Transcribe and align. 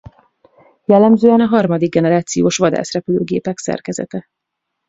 Jellemzően 0.85 1.39
a 1.39 1.45
harmadik 1.45 1.91
generációs 1.93 2.57
vadászrepülőgépek 2.57 3.57
szerkezete. 3.57 4.27